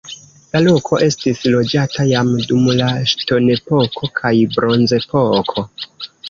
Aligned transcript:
La 0.53 0.59
loko 0.67 0.97
estis 1.07 1.41
loĝata 1.55 2.05
jam 2.11 2.31
dum 2.53 2.71
la 2.79 2.87
ŝtonepoko 3.11 4.11
kaj 4.21 4.33
bronzepoko. 4.57 5.69